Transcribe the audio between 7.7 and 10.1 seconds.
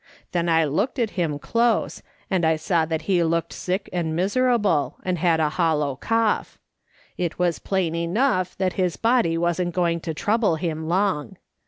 enough that his body wasn't going